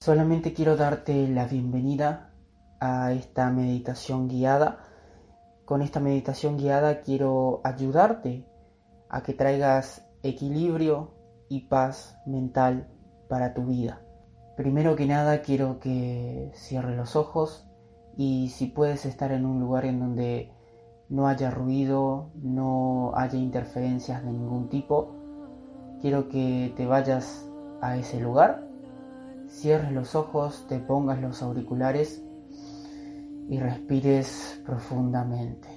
Solamente 0.00 0.52
quiero 0.54 0.76
darte 0.76 1.26
la 1.26 1.46
bienvenida 1.46 2.30
a 2.78 3.12
esta 3.12 3.50
meditación 3.50 4.28
guiada. 4.28 4.78
Con 5.64 5.82
esta 5.82 5.98
meditación 5.98 6.56
guiada 6.56 7.00
quiero 7.00 7.60
ayudarte 7.64 8.46
a 9.08 9.24
que 9.24 9.34
traigas 9.34 10.08
equilibrio 10.22 11.14
y 11.48 11.62
paz 11.62 12.16
mental 12.26 12.86
para 13.28 13.54
tu 13.54 13.66
vida. 13.66 14.00
Primero 14.56 14.94
que 14.94 15.06
nada 15.06 15.42
quiero 15.42 15.80
que 15.80 16.52
cierres 16.54 16.96
los 16.96 17.16
ojos 17.16 17.66
y 18.16 18.50
si 18.50 18.66
puedes 18.66 19.04
estar 19.04 19.32
en 19.32 19.44
un 19.44 19.58
lugar 19.58 19.84
en 19.84 19.98
donde 19.98 20.52
no 21.08 21.26
haya 21.26 21.50
ruido, 21.50 22.30
no 22.36 23.10
haya 23.16 23.36
interferencias 23.36 24.24
de 24.24 24.30
ningún 24.30 24.68
tipo, 24.68 25.12
quiero 26.00 26.28
que 26.28 26.72
te 26.76 26.86
vayas 26.86 27.50
a 27.80 27.96
ese 27.96 28.20
lugar 28.20 28.67
cierres 29.48 29.92
los 29.92 30.14
ojos, 30.14 30.66
te 30.68 30.78
pongas 30.78 31.20
los 31.20 31.42
auriculares 31.42 32.22
y 33.48 33.58
respires 33.58 34.60
profundamente. 34.64 35.68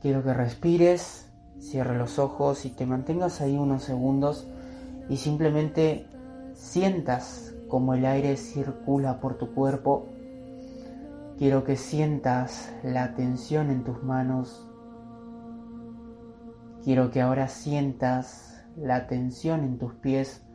Quiero 0.00 0.22
que 0.22 0.34
respires, 0.34 1.26
cierre 1.58 1.98
los 1.98 2.20
ojos 2.20 2.64
y 2.64 2.70
te 2.70 2.86
mantengas 2.86 3.40
ahí 3.40 3.56
unos 3.56 3.82
segundos 3.82 4.46
y 5.08 5.16
simplemente 5.16 6.06
sientas 6.54 7.54
como 7.68 7.94
el 7.94 8.06
aire 8.06 8.36
circula 8.36 9.18
por 9.18 9.36
tu 9.36 9.52
cuerpo 9.52 10.06
Quiero 11.38 11.64
que 11.64 11.76
sientas 11.76 12.72
la 12.82 13.14
tensión 13.14 13.70
en 13.70 13.84
tus 13.84 14.02
manos. 14.02 14.66
Quiero 16.82 17.10
que 17.10 17.20
ahora 17.20 17.48
sientas 17.48 18.64
la 18.74 19.06
tensión 19.06 19.62
en 19.62 19.76
tus 19.76 19.92
pies, 19.94 20.46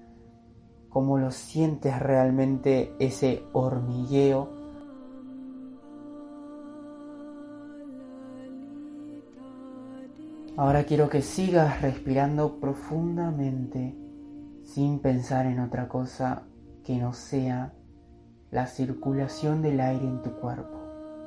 cómo 0.90 1.20
lo 1.20 1.30
sientes 1.30 2.00
realmente 2.00 2.96
ese 2.98 3.44
hormigueo. 3.54 4.50
Ahora 10.58 10.84
quiero 10.86 11.10
que 11.10 11.22
sigas 11.22 11.80
respirando 11.82 12.60
profundamente 12.60 13.96
sin 14.64 14.98
pensar 14.98 15.46
en 15.46 15.60
otra 15.60 15.88
cosa 15.88 16.48
que 16.84 16.98
no 16.98 17.14
sea 17.14 17.72
la 18.52 18.68
circulación 18.68 19.62
del 19.62 19.80
aire 19.80 20.06
en 20.06 20.22
tu 20.22 20.32
cuerpo. 20.34 20.78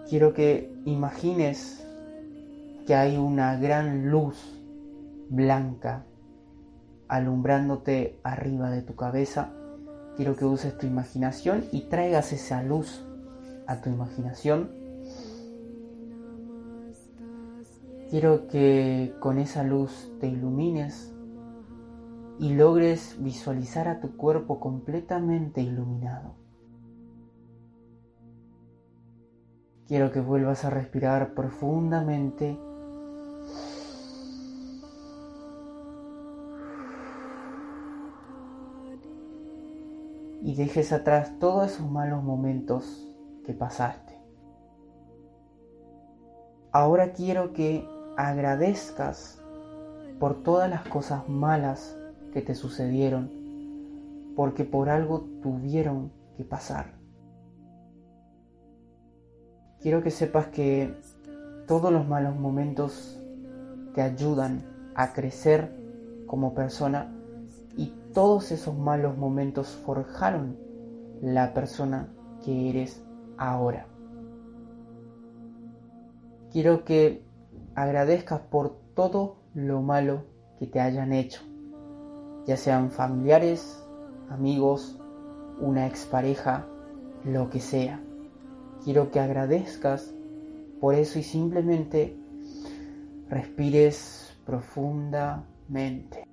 Quiero 0.09 0.35
que 0.35 0.71
imagines 0.85 1.87
que 2.87 2.95
hay 2.95 3.17
una 3.17 3.57
gran 3.57 4.11
luz 4.11 4.37
blanca 5.31 6.05
alumbrándote 7.09 8.21
arriba 8.23 8.71
de 8.71 8.83
tu 8.83 8.95
cabeza. 8.95 9.51
Quiero 10.17 10.37
que 10.37 10.45
uses 10.45 10.77
tu 10.77 10.87
imaginación 10.87 11.65
y 11.73 11.83
traigas 11.89 12.33
esa 12.33 12.63
luz 12.63 13.05
a 13.67 13.81
tu 13.81 13.89
imaginación. 13.89 14.71
Quiero 18.11 18.47
que 18.47 19.15
con 19.21 19.39
esa 19.39 19.65
luz 19.65 20.13
te 20.21 20.29
ilumines 20.29 21.13
y 22.39 22.53
logres 22.53 23.17
visualizar 23.19 23.89
a 23.89 24.01
tu 24.01 24.17
cuerpo 24.17 24.61
completamente 24.61 25.63
iluminado. 25.63 26.44
Quiero 29.87 30.11
que 30.13 30.21
vuelvas 30.21 30.65
a 30.65 30.71
respirar 30.71 31.35
profundamente. 31.35 32.59
Y 40.43 40.55
dejes 40.55 40.93
atrás 40.93 41.39
todos 41.39 41.73
esos 41.73 41.91
malos 41.91 42.23
momentos 42.23 43.07
que 43.45 43.53
pasaste. 43.53 44.19
Ahora 46.73 47.13
quiero 47.13 47.53
que 47.53 47.87
agradezcas 48.17 49.43
por 50.19 50.43
todas 50.43 50.71
las 50.71 50.87
cosas 50.89 51.29
malas 51.29 51.97
que 52.33 52.41
te 52.41 52.55
sucedieron, 52.55 53.31
porque 54.35 54.65
por 54.65 54.89
algo 54.89 55.21
tuvieron 55.43 56.11
que 56.37 56.45
pasar. 56.45 57.04
Quiero 59.85 60.03
que 60.03 60.11
sepas 60.11 60.47
que 60.47 60.95
todos 61.67 61.93
los 61.93 62.09
malos 62.09 62.35
momentos 62.37 63.21
te 63.95 64.01
ayudan 64.01 64.65
a 64.95 65.13
crecer 65.13 65.77
como 66.27 66.55
persona 66.55 67.15
y 67.77 67.93
todos 68.15 68.51
esos 68.51 68.75
malos 68.75 69.19
momentos 69.19 69.69
forjaron 69.85 70.57
la 71.21 71.53
persona 71.53 72.09
que 72.43 72.71
eres 72.71 73.05
ahora. 73.37 73.87
Quiero 76.51 76.87
que 76.87 77.23
agradezcas 77.75 78.41
por 78.41 78.79
todo 78.95 79.37
lo 79.53 79.83
malo 79.83 80.25
que 80.59 80.67
te 80.67 80.81
hayan 80.81 81.13
hecho, 81.13 81.43
ya 82.47 82.57
sean 82.57 82.91
familiares, 82.91 83.87
amigos, 84.31 84.99
una 85.61 85.87
expareja, 85.87 86.65
lo 87.23 87.51
que 87.51 87.61
sea. 87.61 88.01
Quiero 88.85 89.11
que 89.11 89.19
agradezcas 89.19 90.13
por 90.79 90.95
eso 90.95 91.19
y 91.19 91.23
simplemente 91.23 92.15
respires 93.31 94.37
profundamente. 94.45 96.29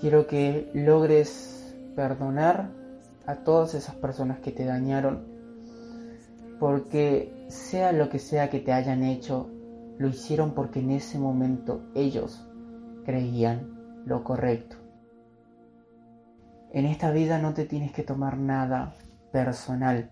Quiero 0.00 0.26
que 0.26 0.70
logres 0.74 1.72
perdonar 1.94 2.68
a 3.26 3.36
todas 3.36 3.74
esas 3.74 3.94
personas 3.94 4.40
que 4.40 4.50
te 4.50 4.64
dañaron 4.64 5.24
porque 6.58 7.35
sea 7.48 7.92
lo 7.92 8.08
que 8.08 8.18
sea 8.18 8.50
que 8.50 8.60
te 8.60 8.72
hayan 8.72 9.02
hecho, 9.02 9.50
lo 9.98 10.08
hicieron 10.08 10.52
porque 10.52 10.80
en 10.80 10.90
ese 10.90 11.18
momento 11.18 11.82
ellos 11.94 12.46
creían 13.04 14.02
lo 14.04 14.24
correcto. 14.24 14.76
En 16.72 16.84
esta 16.84 17.10
vida 17.10 17.38
no 17.38 17.54
te 17.54 17.64
tienes 17.64 17.92
que 17.92 18.02
tomar 18.02 18.36
nada 18.36 18.94
personal. 19.32 20.10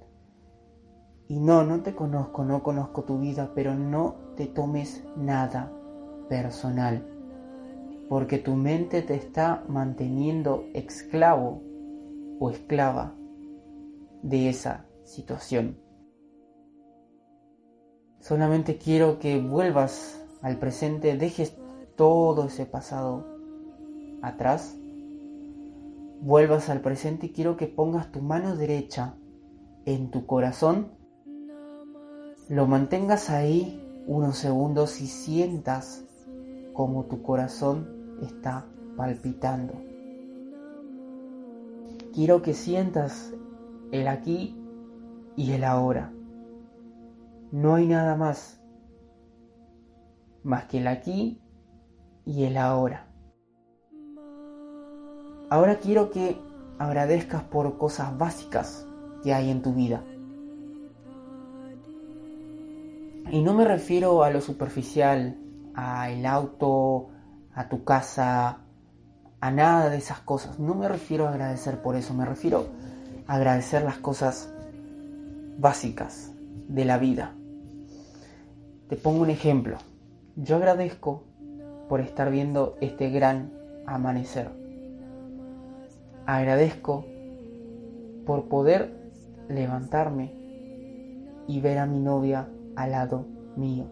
Y 1.28 1.38
no, 1.38 1.64
no 1.64 1.82
te 1.82 1.94
conozco, 1.94 2.44
no 2.44 2.62
conozco 2.62 3.04
tu 3.04 3.18
vida, 3.18 3.52
pero 3.54 3.74
no 3.74 4.16
te 4.36 4.46
tomes 4.46 5.04
nada 5.16 5.72
personal. 6.28 7.06
Porque 8.08 8.38
tu 8.38 8.54
mente 8.54 9.02
te 9.02 9.14
está 9.14 9.64
manteniendo 9.68 10.64
esclavo 10.74 11.62
o 12.38 12.50
esclava 12.50 13.14
de 14.22 14.48
esa 14.48 14.86
situación. 15.04 15.83
Solamente 18.24 18.78
quiero 18.78 19.18
que 19.18 19.38
vuelvas 19.38 20.18
al 20.40 20.58
presente, 20.58 21.14
dejes 21.14 21.58
todo 21.94 22.46
ese 22.46 22.64
pasado 22.64 23.26
atrás, 24.22 24.78
vuelvas 26.22 26.70
al 26.70 26.80
presente 26.80 27.26
y 27.26 27.32
quiero 27.32 27.58
que 27.58 27.66
pongas 27.66 28.10
tu 28.12 28.22
mano 28.22 28.56
derecha 28.56 29.14
en 29.84 30.10
tu 30.10 30.24
corazón, 30.24 30.88
lo 32.48 32.66
mantengas 32.66 33.28
ahí 33.28 33.78
unos 34.06 34.38
segundos 34.38 35.02
y 35.02 35.06
sientas 35.06 36.02
como 36.72 37.04
tu 37.04 37.20
corazón 37.20 38.16
está 38.22 38.64
palpitando. 38.96 39.74
Quiero 42.14 42.40
que 42.40 42.54
sientas 42.54 43.34
el 43.92 44.08
aquí 44.08 44.56
y 45.36 45.52
el 45.52 45.64
ahora. 45.64 46.13
No 47.54 47.76
hay 47.76 47.86
nada 47.86 48.16
más. 48.16 48.60
más 50.42 50.64
que 50.64 50.78
el 50.78 50.88
aquí 50.88 51.40
y 52.26 52.42
el 52.42 52.56
ahora. 52.56 53.06
Ahora 55.50 55.76
quiero 55.76 56.10
que 56.10 56.36
agradezcas 56.80 57.44
por 57.44 57.78
cosas 57.78 58.18
básicas 58.18 58.88
que 59.22 59.32
hay 59.32 59.50
en 59.50 59.62
tu 59.62 59.72
vida. 59.72 60.02
Y 63.30 63.40
no 63.40 63.54
me 63.54 63.64
refiero 63.64 64.24
a 64.24 64.30
lo 64.30 64.40
superficial, 64.40 65.38
a 65.76 66.10
el 66.10 66.26
auto, 66.26 67.10
a 67.54 67.68
tu 67.68 67.84
casa, 67.84 68.64
a 69.40 69.50
nada 69.52 69.90
de 69.90 69.98
esas 69.98 70.18
cosas. 70.18 70.58
No 70.58 70.74
me 70.74 70.88
refiero 70.88 71.28
a 71.28 71.30
agradecer 71.30 71.80
por 71.82 71.94
eso, 71.94 72.14
me 72.14 72.24
refiero 72.24 72.66
a 73.28 73.34
agradecer 73.34 73.84
las 73.84 73.98
cosas 73.98 74.52
básicas 75.56 76.32
de 76.66 76.84
la 76.84 76.98
vida. 76.98 77.36
Te 78.88 78.96
pongo 78.96 79.22
un 79.22 79.30
ejemplo. 79.30 79.78
Yo 80.36 80.56
agradezco 80.56 81.22
por 81.88 82.00
estar 82.00 82.30
viendo 82.30 82.76
este 82.82 83.08
gran 83.08 83.50
amanecer. 83.86 84.50
Agradezco 86.26 87.06
por 88.26 88.48
poder 88.48 88.94
levantarme 89.48 90.34
y 91.46 91.60
ver 91.62 91.78
a 91.78 91.86
mi 91.86 91.98
novia 91.98 92.46
al 92.76 92.90
lado 92.90 93.24
mío. 93.56 93.86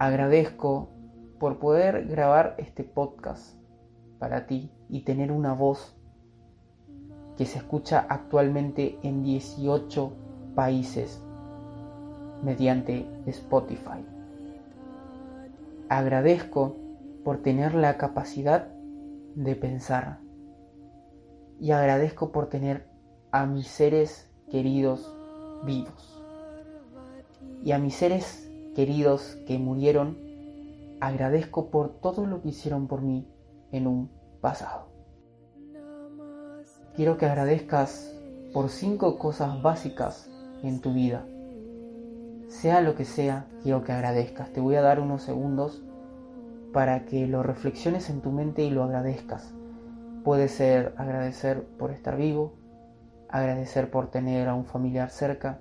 Agradezco 0.00 0.88
por 1.38 1.58
poder 1.58 2.08
grabar 2.08 2.56
este 2.58 2.82
podcast 2.82 3.54
para 4.18 4.48
ti 4.48 4.72
y 4.88 5.02
tener 5.02 5.30
una 5.30 5.52
voz 5.52 5.96
que 7.36 7.46
se 7.46 7.58
escucha 7.58 8.04
actualmente 8.08 8.98
en 9.04 9.22
18 9.22 10.12
países 10.56 11.22
mediante 12.42 13.06
Spotify. 13.26 14.04
Agradezco 15.88 16.76
por 17.24 17.38
tener 17.38 17.74
la 17.74 17.96
capacidad 17.96 18.68
de 19.34 19.56
pensar 19.56 20.20
y 21.60 21.72
agradezco 21.72 22.32
por 22.32 22.48
tener 22.48 22.88
a 23.30 23.46
mis 23.46 23.66
seres 23.66 24.30
queridos 24.50 25.14
vivos 25.64 26.22
y 27.62 27.72
a 27.72 27.78
mis 27.78 27.94
seres 27.94 28.50
queridos 28.74 29.36
que 29.46 29.58
murieron 29.58 30.16
agradezco 31.00 31.70
por 31.70 32.00
todo 32.00 32.26
lo 32.26 32.42
que 32.42 32.48
hicieron 32.48 32.86
por 32.86 33.02
mí 33.02 33.26
en 33.72 33.86
un 33.86 34.10
pasado. 34.40 34.88
Quiero 36.94 37.16
que 37.16 37.26
agradezcas 37.26 38.14
por 38.52 38.68
cinco 38.68 39.18
cosas 39.18 39.62
básicas 39.62 40.28
en 40.62 40.80
tu 40.80 40.92
vida. 40.92 41.24
Sea 42.50 42.80
lo 42.80 42.96
que 42.96 43.04
sea, 43.04 43.46
quiero 43.62 43.84
que 43.84 43.92
agradezcas. 43.92 44.52
Te 44.52 44.60
voy 44.60 44.74
a 44.74 44.82
dar 44.82 44.98
unos 44.98 45.22
segundos 45.22 45.84
para 46.72 47.04
que 47.06 47.28
lo 47.28 47.44
reflexiones 47.44 48.10
en 48.10 48.22
tu 48.22 48.32
mente 48.32 48.64
y 48.64 48.70
lo 48.70 48.82
agradezcas. 48.82 49.54
Puede 50.24 50.48
ser 50.48 50.92
agradecer 50.96 51.62
por 51.78 51.92
estar 51.92 52.16
vivo, 52.16 52.58
agradecer 53.28 53.88
por 53.88 54.10
tener 54.10 54.48
a 54.48 54.54
un 54.54 54.64
familiar 54.64 55.10
cerca, 55.10 55.60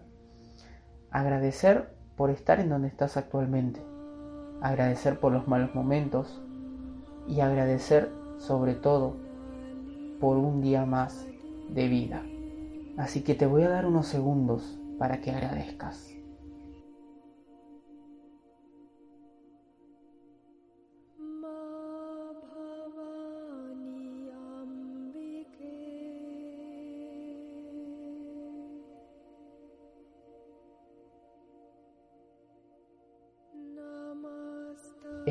agradecer 1.12 1.96
por 2.18 2.32
estar 2.32 2.60
en 2.60 2.70
donde 2.70 2.88
estás 2.88 3.18
actualmente, 3.18 3.82
agradecer 4.60 5.20
por 5.20 5.32
los 5.32 5.48
malos 5.48 5.76
momentos 5.76 6.42
y 7.28 7.42
agradecer 7.42 8.12
sobre 8.40 8.74
todo 8.74 9.16
por 10.20 10.38
un 10.38 10.60
día 10.60 10.88
más 10.88 11.28
de 11.70 11.88
vida. 11.88 12.24
Así 12.98 13.22
que 13.22 13.36
te 13.36 13.46
voy 13.46 13.62
a 13.62 13.70
dar 13.70 13.86
unos 13.86 14.08
segundos 14.08 14.82
para 14.98 15.22
que 15.22 15.30
agradezcas. 15.30 16.19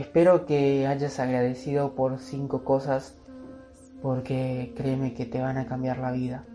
Espero 0.09 0.47
que 0.47 0.87
hayas 0.87 1.21
agradecido 1.21 1.95
por 1.95 2.19
cinco 2.19 2.65
cosas 2.65 3.19
porque 4.01 4.73
créeme 4.75 5.13
que 5.13 5.27
te 5.27 5.39
van 5.39 5.59
a 5.59 5.67
cambiar 5.67 5.99
la 5.99 6.13
vida. 6.13 6.47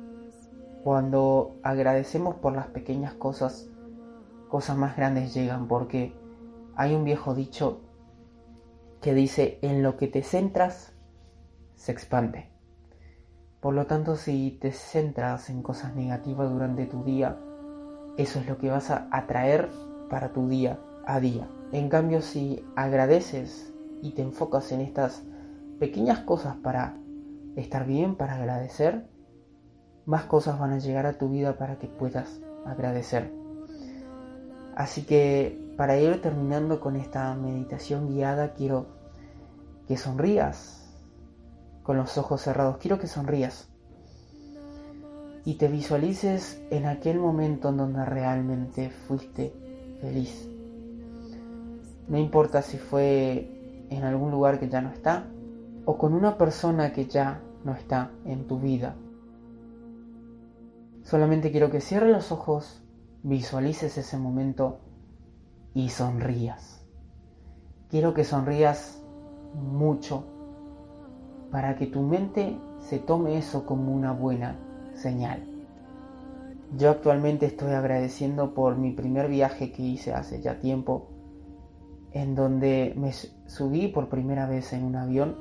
Cuando 0.84 1.60
agradecemos 1.62 2.34
por 2.34 2.56
las 2.56 2.66
pequeñas 2.66 3.14
cosas, 3.14 3.70
cosas 4.50 4.76
más 4.76 4.98
grandes 4.98 5.36
llegan 5.36 5.68
porque 5.68 6.16
hay 6.76 6.96
un 6.96 7.04
viejo 7.04 7.36
dicho 7.36 7.82
que 9.04 9.14
dice, 9.14 9.60
en 9.62 9.84
lo 9.84 9.98
que 9.98 10.08
te 10.08 10.24
centras, 10.24 10.94
se 11.76 11.92
expande. 11.92 12.50
Por 13.62 13.76
lo 13.76 13.86
tanto, 13.86 14.16
si 14.16 14.58
te 14.60 14.72
centras 14.72 15.52
en 15.52 15.62
cosas 15.62 15.96
negativas 15.96 16.50
durante 16.50 16.88
tu 16.88 17.04
día, 17.04 17.38
eso 18.18 18.40
es 18.40 18.48
lo 18.48 18.58
que 18.58 18.72
vas 18.72 18.90
a 18.90 19.08
atraer 19.12 19.70
para 20.10 20.34
tu 20.34 20.50
día 20.50 20.80
a 21.06 21.20
día. 21.20 21.48
En 21.74 21.90
cambio, 21.90 22.22
si 22.22 22.64
agradeces 22.76 23.74
y 24.04 24.12
te 24.12 24.22
enfocas 24.22 24.72
en 24.72 24.82
estas 24.82 25.24
pequeñas 25.80 26.20
cosas 26.20 26.56
para 26.58 26.96
estar 27.56 27.88
bien, 27.88 28.16
para 28.16 28.36
agradecer, 28.36 29.08
más 30.06 30.26
cosas 30.26 30.60
van 30.60 30.74
a 30.74 30.78
llegar 30.78 31.08
a 31.08 31.18
tu 31.18 31.30
vida 31.30 31.58
para 31.58 31.80
que 31.80 31.88
puedas 31.88 32.40
agradecer. 32.64 33.34
Así 34.76 35.02
que 35.02 35.74
para 35.76 36.00
ir 36.00 36.22
terminando 36.22 36.80
con 36.80 36.96
esta 36.96 37.34
meditación 37.34 38.14
guiada, 38.14 38.54
quiero 38.54 38.86
que 39.88 39.98
sonrías 39.98 40.94
con 41.82 41.98
los 41.98 42.20
ojos 42.20 42.42
cerrados. 42.42 42.78
Quiero 42.78 43.00
que 43.00 43.08
sonrías 43.08 43.68
y 45.44 45.56
te 45.56 45.70
visualices 45.70 46.62
en 46.70 46.86
aquel 46.86 47.18
momento 47.18 47.70
en 47.70 47.78
donde 47.78 48.06
realmente 48.06 48.92
fuiste 48.92 49.54
feliz. 50.00 50.53
No 52.08 52.18
importa 52.18 52.62
si 52.62 52.78
fue 52.78 53.86
en 53.90 54.04
algún 54.04 54.32
lugar 54.32 54.60
que 54.60 54.70
ya 54.70 54.82
no 54.82 54.90
está 54.90 55.26
o 55.86 55.98
con 55.98 56.14
una 56.14 56.38
persona 56.38 56.94
que 56.94 57.06
ya 57.06 57.42
no 57.64 57.74
está 57.74 58.12
en 58.26 58.48
tu 58.48 58.60
vida. 58.60 58.96
Solamente 61.04 61.52
quiero 61.52 61.70
que 61.70 61.82
cierres 61.82 62.12
los 62.12 62.32
ojos, 62.32 62.82
visualices 63.24 63.98
ese 63.98 64.18
momento 64.18 64.80
y 65.74 65.90
sonrías. 65.90 66.86
Quiero 67.90 68.14
que 68.14 68.24
sonrías 68.24 69.02
mucho 69.54 70.26
para 71.52 71.76
que 71.76 71.86
tu 71.86 72.02
mente 72.02 72.58
se 72.80 73.00
tome 73.00 73.38
eso 73.38 73.66
como 73.66 73.94
una 73.94 74.12
buena 74.12 74.58
señal. 74.96 75.44
Yo 76.78 76.90
actualmente 76.90 77.46
estoy 77.46 77.74
agradeciendo 77.74 78.56
por 78.56 78.78
mi 78.78 78.92
primer 78.92 79.30
viaje 79.30 79.72
que 79.72 79.84
hice 79.84 80.14
hace 80.14 80.42
ya 80.42 80.60
tiempo, 80.60 81.10
en 82.14 82.36
donde 82.36 82.94
me 82.96 83.12
subí 83.12 83.88
por 83.88 84.10
primera 84.10 84.48
vez 84.48 84.74
en 84.74 84.84
un 84.84 84.96
avión 84.96 85.36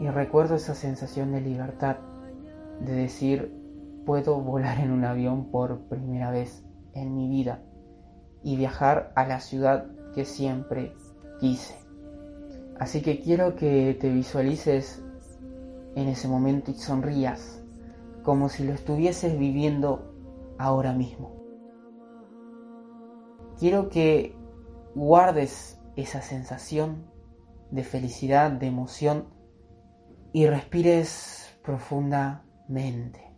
y 0.00 0.08
recuerdo 0.08 0.56
esa 0.56 0.74
sensación 0.74 1.32
de 1.32 1.40
libertad, 1.40 1.96
de 2.80 2.92
decir, 2.92 3.54
puedo 4.04 4.40
volar 4.40 4.80
en 4.80 4.90
un 4.90 5.04
avión 5.04 5.50
por 5.50 5.80
primera 5.88 6.30
vez 6.30 6.64
en 6.92 7.14
mi 7.14 7.28
vida 7.28 7.62
y 8.42 8.56
viajar 8.56 9.12
a 9.14 9.26
la 9.26 9.40
ciudad 9.40 9.86
que 10.14 10.24
siempre 10.24 10.94
quise. 11.40 11.76
Así 12.78 13.00
que 13.00 13.20
quiero 13.20 13.56
que 13.56 13.96
te 13.98 14.10
visualices 14.10 15.02
en 15.94 16.08
ese 16.08 16.28
momento 16.28 16.70
y 16.70 16.74
sonrías 16.74 17.62
como 18.22 18.48
si 18.48 18.64
lo 18.64 18.72
estuvieses 18.72 19.38
viviendo 19.38 20.12
ahora 20.58 20.92
mismo. 20.92 21.32
Quiero 23.58 23.88
que 23.88 24.36
guardes 24.94 25.75
esa 25.96 26.20
sensación 26.22 27.06
de 27.70 27.82
felicidad, 27.82 28.50
de 28.50 28.66
emoción 28.66 29.24
y 30.32 30.46
respires 30.46 31.58
profundamente. 31.64 33.32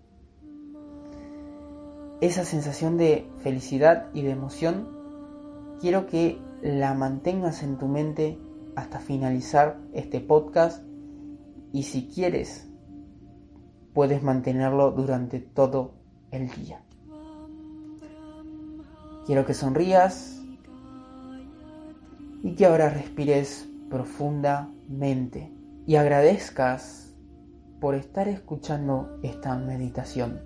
Esa 2.20 2.44
sensación 2.44 2.96
de 2.96 3.30
felicidad 3.38 4.08
y 4.12 4.22
de 4.22 4.30
emoción 4.30 4.88
quiero 5.80 6.06
que 6.06 6.38
la 6.62 6.92
mantengas 6.94 7.62
en 7.62 7.78
tu 7.78 7.86
mente 7.86 8.38
hasta 8.74 8.98
finalizar 8.98 9.78
este 9.92 10.20
podcast 10.20 10.82
y 11.72 11.84
si 11.84 12.08
quieres 12.08 12.68
puedes 13.94 14.22
mantenerlo 14.22 14.90
durante 14.90 15.40
todo 15.40 15.94
el 16.30 16.50
día. 16.50 16.82
Quiero 19.26 19.44
que 19.44 19.54
sonrías 19.54 20.37
y 22.42 22.54
que 22.54 22.66
ahora 22.66 22.90
respires 22.90 23.68
profundamente 23.90 25.52
y 25.86 25.96
agradezcas 25.96 27.14
por 27.80 27.94
estar 27.94 28.28
escuchando 28.28 29.18
esta 29.22 29.56
meditación. 29.56 30.40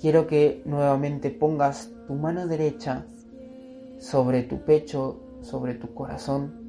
Quiero 0.00 0.26
que 0.26 0.62
nuevamente 0.64 1.30
pongas 1.30 1.90
tu 2.06 2.14
mano 2.14 2.46
derecha 2.46 3.04
sobre 3.98 4.42
tu 4.42 4.64
pecho, 4.64 5.20
sobre 5.42 5.74
tu 5.74 5.92
corazón, 5.92 6.60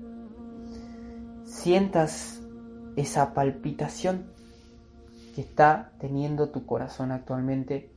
sientas 1.45 2.41
esa 2.95 3.33
palpitación 3.33 4.25
que 5.35 5.41
está 5.41 5.93
teniendo 5.99 6.49
tu 6.49 6.65
corazón 6.65 7.11
actualmente 7.11 7.89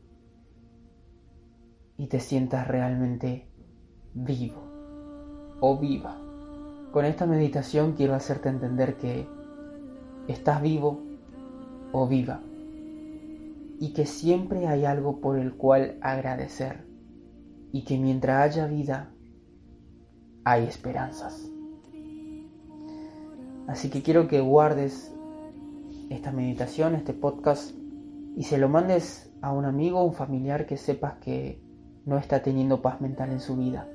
y 1.96 2.06
te 2.06 2.20
sientas 2.20 2.68
realmente 2.68 3.48
vivo 4.14 4.62
o 5.60 5.76
viva. 5.76 6.16
Con 6.92 7.04
esta 7.04 7.26
meditación 7.26 7.92
quiero 7.92 8.14
hacerte 8.14 8.48
entender 8.48 8.96
que 8.96 9.26
estás 10.28 10.62
vivo 10.62 11.02
o 11.92 12.06
viva 12.06 12.40
y 13.80 13.92
que 13.92 14.06
siempre 14.06 14.68
hay 14.68 14.84
algo 14.84 15.20
por 15.20 15.38
el 15.38 15.54
cual 15.54 15.98
agradecer 16.00 16.86
y 17.72 17.84
que 17.84 17.98
mientras 17.98 18.42
haya 18.42 18.66
vida 18.66 19.10
hay 20.44 20.64
esperanzas. 20.64 21.50
Así 23.66 23.90
que 23.90 24.02
quiero 24.02 24.28
que 24.28 24.40
guardes 24.40 25.12
esta 26.10 26.30
meditación, 26.30 26.94
este 26.94 27.14
podcast 27.14 27.74
y 28.36 28.44
se 28.44 28.58
lo 28.58 28.68
mandes 28.68 29.32
a 29.40 29.52
un 29.52 29.64
amigo 29.64 30.00
o 30.00 30.04
un 30.04 30.14
familiar 30.14 30.66
que 30.66 30.76
sepas 30.76 31.14
que 31.18 31.60
no 32.04 32.18
está 32.18 32.42
teniendo 32.42 32.82
paz 32.82 33.00
mental 33.00 33.32
en 33.32 33.40
su 33.40 33.56
vida. 33.56 33.88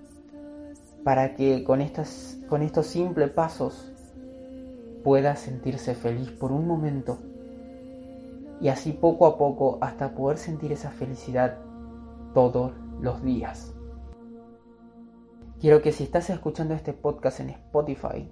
Para 1.03 1.36
que 1.36 1.63
con, 1.63 1.82
estas, 1.82 2.38
con 2.50 2.62
estos 2.62 2.88
simples 2.88 3.32
pasos 3.32 3.91
pueda 5.03 5.36
sentirse 5.36 5.96
feliz 5.96 6.29
por 6.32 6.51
un 6.51 6.68
momento 6.68 7.20
y 8.62 8.68
así 8.68 8.91
poco 8.91 9.25
a 9.25 9.38
poco 9.38 9.77
hasta 9.82 10.13
poder 10.13 10.38
sentir 10.38 10.72
esa 10.72 10.91
felicidad 10.91 11.58
todos 12.34 12.74
los 13.01 13.24
días. 13.24 13.74
Quiero 15.60 15.82
que 15.82 15.91
si 15.91 16.03
estás 16.03 16.29
escuchando 16.29 16.74
este 16.74 16.94
podcast 16.94 17.39
en 17.39 17.50
Spotify, 17.50 18.32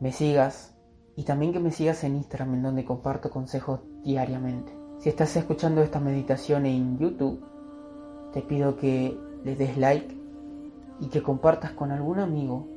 me 0.00 0.12
sigas 0.12 0.74
y 1.16 1.24
también 1.24 1.52
que 1.52 1.60
me 1.60 1.72
sigas 1.72 2.04
en 2.04 2.16
Instagram 2.16 2.54
en 2.54 2.62
donde 2.62 2.84
comparto 2.84 3.30
consejos 3.30 3.80
diariamente. 4.04 4.72
Si 5.00 5.08
estás 5.08 5.36
escuchando 5.36 5.82
esta 5.82 6.00
meditación 6.00 6.66
en 6.66 6.98
YouTube, 6.98 7.44
te 8.32 8.42
pido 8.42 8.76
que 8.76 9.18
le 9.44 9.56
des 9.56 9.76
like 9.76 10.17
y 11.00 11.08
que 11.08 11.22
compartas 11.22 11.72
con 11.72 11.90
algún 11.90 12.18
amigo 12.18 12.68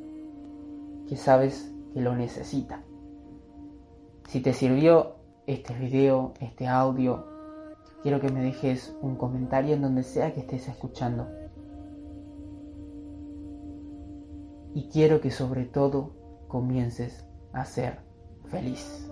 que 1.08 1.18
sabes 1.18 1.74
que 1.94 2.02
lo 2.02 2.16
necesita. 2.16 2.84
Si 4.28 4.42
te 4.42 4.54
sirvió 4.54 5.16
este 5.46 5.74
video, 5.74 6.34
este 6.40 6.68
audio, 6.68 7.26
quiero 8.02 8.22
que 8.22 8.30
me 8.30 8.42
dejes 8.42 8.96
un 9.02 9.16
comentario 9.16 9.76
en 9.76 9.82
donde 9.82 10.04
sea 10.04 10.34
que 10.34 10.42
estés 10.42 10.68
escuchando. 10.68 11.28
Y 14.74 14.88
quiero 14.90 15.20
que 15.20 15.32
sobre 15.32 15.66
todo 15.66 16.12
comiences 16.48 17.26
a 17.52 17.66
ser 17.66 18.00
feliz. 18.50 19.12